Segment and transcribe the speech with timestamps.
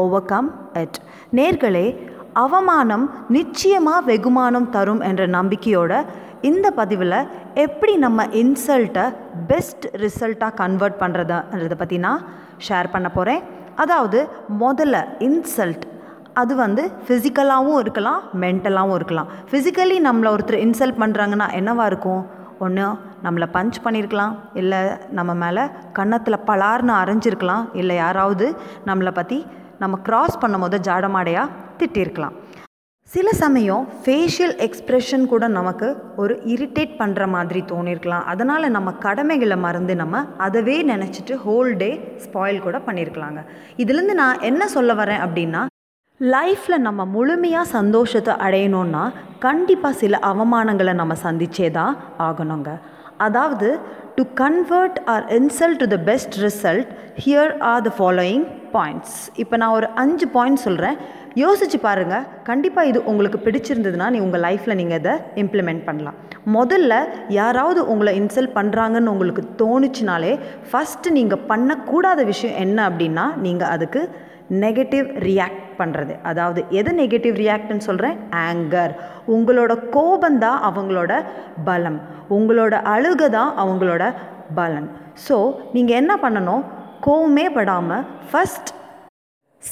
[0.32, 0.48] overcome
[0.82, 0.98] it
[1.38, 1.86] நேர்களே
[2.42, 3.04] அவமானம்
[3.36, 5.92] நிச்சயமாக வெகுமானம் தரும் என்ற நம்பிக்கையோட
[6.50, 7.16] இந்த பதிவில்
[7.64, 9.04] எப்படி நம்ம இன்சல்ட்டை
[9.50, 12.24] பெஸ்ட் ரிசல்ட்டாக கன்வெர்ட் பண்ணுறதுன்றதை பற்றி நான்
[12.68, 13.42] ஷேர் பண்ண போகிறேன்
[13.82, 14.18] அதாவது
[14.62, 14.96] முதல்ல
[15.28, 15.84] இன்சல்ட்.
[16.40, 19.30] அது வந்து ஃபிசிக்கலாகவும் இருக்கலாம் மென்டலாகவும் இருக்கலாம்.
[19.50, 22.22] ஃபிசிக்கலி நம்மளை ஒருத்தர் இன்சல்ட் பண்ணுறாங்கன்னா என்னவாக இருக்கும்?
[22.64, 22.84] ஒன்று
[23.24, 24.80] நம்மளை பஞ்ச் பண்ணியிருக்கலாம் இல்லை
[25.18, 25.62] நம்ம மேலே
[25.98, 28.46] கன்னத்தில் பலார்னு அரைஞ்சிருக்கலாம் இல்லை யாராவது
[28.88, 29.38] நம்மளை பற்றி
[29.82, 32.36] நம்ம க்ராஸ் பண்ணும் போது ஜாடமாடையாக திட்டிருக்கலாம்.
[33.08, 35.88] சில சமயம் ஃபேஷியல் எக்ஸ்ப்ரெஷன் கூட நமக்கு
[36.22, 41.90] ஒரு இரிட்டேட் பண்ணுற மாதிரி தோணியிருக்கலாம் அதனால் நம்ம கடமைகளை மறந்து நம்ம அதவே நினச்சிட்டு ஹோல் டே
[42.24, 43.42] ஸ்பாயில் கூட பண்ணியிருக்கலாங்க
[43.84, 45.62] இதுலேருந்து நான் என்ன சொல்ல வரேன் அப்படின்னா
[46.20, 49.04] லைஃப்பில் நம்ம முழுமையாக சந்தோஷத்தை அடையணும்னா
[49.46, 51.94] கண்டிப்பாக சில அவமானங்களை நம்ம சந்திச்சே தான்
[52.28, 52.72] ஆகணுங்க.
[53.26, 53.68] அதாவது
[54.16, 56.90] to convert our insult to the best result
[57.24, 60.96] here are the following points இப்போ நான் ஒரு அஞ்சு பாயிண்ட் சொல்கிறேன்
[61.34, 66.14] யோசிச்சு பாருங்கள் கண்டிப்பாக இது உங்களுக்கு பிடிச்சிருந்ததுன்னா நீ உங்கள் லைஃப்பில் நீங்கள் இதை இம்ப்ளிமெண்ட் பண்ணலாம்.
[66.54, 66.94] முதல்ல
[67.28, 70.32] யாராவது உங்களை இன்சல்ட் பண்ணுறாங்கன்னு உங்களுக்கு தோணுச்சுனாலே
[70.72, 74.02] ஃபஸ்ட்டு நீங்கள் பண்ணக்கூடாத விஷயம் என்ன அப்படின்னா நீங்கள் அதுக்கு
[74.60, 78.92] நெகட்டிவ் ரியாக்ட் பண்ணுறது அதாவது எது நெகட்டிவ் ரியாக்ட்னு சொல்கிறேன் ஆங்கர்
[79.34, 81.12] உங்களோட கோபந்தான் அவங்களோட
[81.64, 82.00] பலம்.
[82.30, 84.14] உங்களோட அழுகை தான் அவங்களோட
[84.54, 84.90] பலன்.
[85.28, 85.36] ஸோ
[85.72, 86.64] நீங்கள் என்ன பண்ணணும்?
[87.06, 88.70] கோவமே படாமல் ஃபஸ்ட்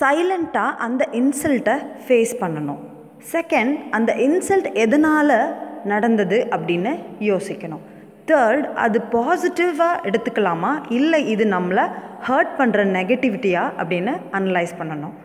[0.01, 2.81] சைலண்ட்டாக அந்த இன்சல்ட்டை ஃபேஸ் பண்ணணும்.
[3.33, 5.37] செகண்ட் அந்த இன்சல்ட் எதனால்
[5.85, 7.85] நடந்தது அப்படின்னு யோசிக்கணும்.
[8.31, 10.73] தேர்ட் அது பாசிட்டிவாக எடுத்துக்கலாமா?
[10.99, 11.87] இல்லை இது நம்மளை
[12.29, 15.17] ஹர்ட் பண்ணுற நெகட்டிவிட்டியா அப்படின்னு அனலைஸ் பண்ணணும்.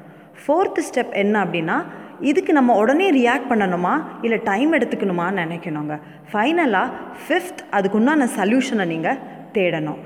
[0.42, 1.78] ஃபோர்த்து ஸ்டெப் என்ன அப்படின்னா
[2.30, 3.94] இதுக்கு நம்ம உடனே ரியாக்ட் பண்ணணுமா?
[4.26, 5.96] இல்லை டைம் எடுத்துக்கணுமான்னு நினைக்கணுங்க.
[6.32, 6.94] ஃபைனலாக
[7.24, 9.20] ஃபிஃப்த் அதுக்கு உண்டான சல்யூஷனை நீங்கள்
[9.58, 10.00] தேடணும்.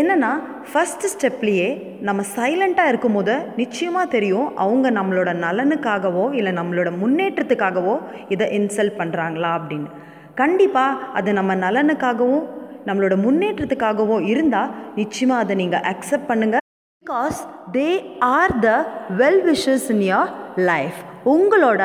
[0.00, 0.30] என்னென்னா
[0.70, 1.68] ஃபஸ்ட்டு ஸ்டெப்லேயே
[2.08, 7.94] நம்ம சைலண்ட்டாக இருக்கும் போது நிச்சயமாக தெரியும் அவங்க நம்மளோட நலனுக்காகவோ இல்லை நம்மளோட முன்னேற்றத்துக்காகவோ
[8.34, 9.90] இதை இன்சல்ட் பண்ணுறாங்களா அப்படின்னு.
[10.38, 12.46] கண்டிப்பாக அது நம்ம நலனுக்காகவும்
[12.88, 16.64] நம்மளோட முன்னேற்றத்துக்காகவும் இருந்தால் நிச்சயமாக அதை நீங்கள் அக்செப்ட் பண்ணுங்கள்
[17.04, 17.38] because
[17.72, 17.88] they
[18.30, 18.70] are the
[19.16, 20.30] well wishes in your
[20.64, 20.98] life
[21.28, 21.82] உங்களோட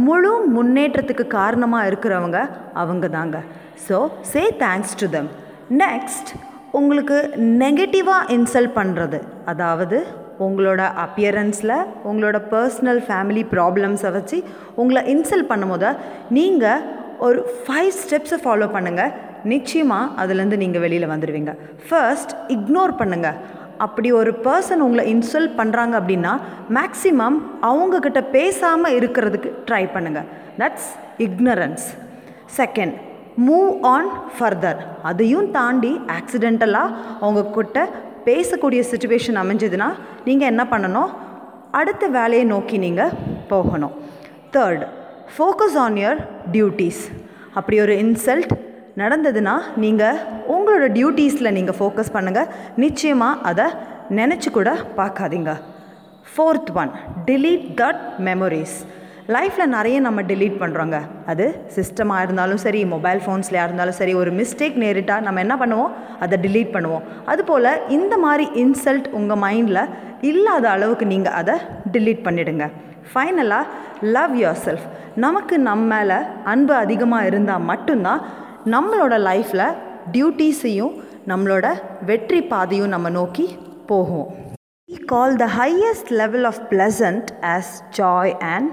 [0.00, 2.38] முழு முன்னேற்றத்துக்கு காரணமாக இருக்கிறவங்க
[2.74, 3.38] அவங்க தாங்க
[3.86, 3.98] so
[4.30, 5.30] say thanks to them
[5.78, 6.32] next
[6.72, 7.16] உங்களுக்கு
[7.60, 9.98] நெகட்டிவாக இன்சல்ட் பண்ணுறது அதாவது
[10.38, 14.38] உங்களோட அப்பியரன்ஸில் உங்களோட பர்சனல் ஃபேமிலி ப்ராப்ளம்ஸை வச்சு
[14.74, 15.90] உங்களை இன்சல்ட் பண்ணும்போது
[16.30, 16.82] நீங்கள்
[17.26, 19.12] ஒரு ஃபைவ் ஸ்டெப்ஸை ஃபாலோ பண்ணுங்கள்
[19.52, 21.52] நிச்சயமாக அதுலேருந்து நீங்கள் வெளியில் வந்துடுவீங்க
[21.88, 23.38] ஃபர்ஸ்ட் இக்னோர் பண்ணுங்கள்
[23.84, 26.32] அப்படி ஒரு பர்சன் உங்களை இன்சல்ட் பண்ணுறாங்க அப்படின்னா
[26.76, 27.38] மேக்ஸிமம்
[27.70, 30.28] அவங்கக்கிட்ட பேசாமல் இருக்கிறதுக்கு ட்ரை பண்ணுங்கள்
[30.60, 30.90] that's
[31.26, 31.86] ignorance
[32.58, 32.96] second
[33.46, 34.80] move on further
[35.10, 37.78] அதையும் தாண்டி ஆக்சிடெண்டலாக அவங்கக்கிட்ட
[38.28, 39.88] பேசக்கூடிய சுச்சுவேஷன் அமைஞ்சதுன்னா
[40.28, 41.10] நீங்கள் என்ன பண்ணணும்?
[41.80, 43.14] அடுத்த வேலையை நோக்கி நீங்கள்
[43.48, 43.94] போகணும்.
[44.54, 44.84] Third
[45.36, 46.20] focus on your
[46.54, 47.00] duties
[47.54, 48.52] அப்படி ஒரு இன்சல்ட்
[48.96, 50.18] நடந்ததுன்னா நீங்கள்
[50.54, 53.66] உங்களோட டியூட்டீஸில் நீங்கள் ஃபோக்கஸ் பண்ணுங்கள் நிச்சயமாக அதை
[54.18, 55.52] நினச்சி கூட பார்க்காதீங்க.
[56.34, 56.92] Fourth one
[57.24, 58.76] delete that memories
[59.28, 61.44] லைஃப்பில் நிறைய நம்ம டிலீட் பண்ணுறோங்க அது
[61.76, 65.92] சிஸ்டமாக இருந்தாலும் சரி மொபைல் ஃபோன்ஸ்லையாக இருந்தாலும் சரி ஒரு மிஸ்டேக் நேரிட்டால் நம்ம என்ன பண்ணுவோம்?
[66.20, 67.02] அதை டிலீட் பண்ணுவோம்.
[67.24, 69.88] அதுபோல் இந்த மாதிரி இன்சல்ட் உங்கள் மைண்டில்
[70.20, 71.54] இல்லாத அளவுக்கு நீங்கள் அதை
[71.92, 72.66] டிலீட் பண்ணிவிடுங்க
[73.12, 73.72] ஃபைனலாக
[74.16, 78.22] லவ் யுவர் செல்ஃப் நமக்கு நம்ம மேலே அன்பு அதிகமாக இருந்தால் மட்டும்தான்
[78.66, 79.66] நம்மளோட லைஃப்பில்
[80.12, 80.94] டியூட்டீஸையும்
[81.28, 81.66] நம்மளோட
[82.06, 83.46] வெற்றி பாதையும் நம்ம நோக்கி
[83.86, 84.30] போகும்
[84.88, 88.66] We call the highest level of pleasant as joy and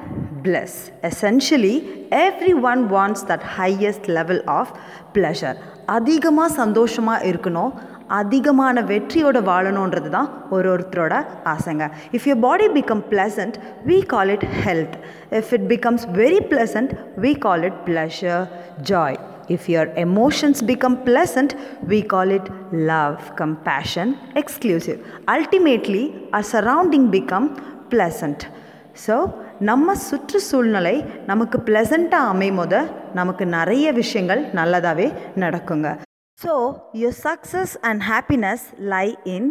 [0.44, 0.74] bliss.
[1.04, 1.76] Essentially,
[2.12, 4.66] everyone wants that highest level of
[5.14, 5.54] pleasure.
[5.90, 7.72] அதிகமாக சந்தோஷமாக இருக்கணும்
[8.20, 11.16] அதிகமான வெற்றியோட வாழணுன்றது தான் ஒரு ஒருத்தரோட
[11.54, 11.86] ஆசைங்க.
[12.16, 13.58] If your body become pleasant
[13.90, 14.96] we call it health
[15.40, 16.94] if it becomes very pleasant
[17.26, 18.44] we call it pleasure
[18.92, 19.18] joy
[19.56, 21.56] if your emotions become pleasant
[21.94, 22.50] we call it
[22.92, 24.12] love compassion
[24.42, 25.00] exclusive
[25.36, 26.04] ultimately
[26.40, 27.50] our surrounding become
[27.94, 28.46] pleasant
[29.06, 29.16] so
[29.70, 30.96] நம்ம சுற்றுச்சூழ்நிலை
[31.32, 32.80] நமக்கு ப்ளசண்ட்டாக அமையும் போது
[33.20, 35.10] நமக்கு நிறைய விஷயங்கள் நல்லதாகவே
[35.44, 35.90] நடக்குங்க.
[36.42, 36.54] So
[37.02, 38.62] your success and happiness
[38.94, 39.44] lie in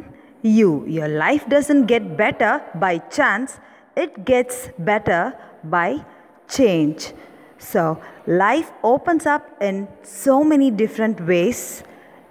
[0.42, 0.70] you.
[0.86, 3.50] Your life doesn't get better by chance,
[3.96, 5.22] it gets better
[5.64, 6.04] by
[6.48, 7.12] change.
[7.58, 7.82] So,
[8.26, 11.82] life opens up in so many different ways.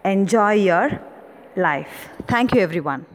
[0.03, 0.87] Enjoy your
[1.55, 2.09] life.
[2.27, 3.05] Thank you, everyone.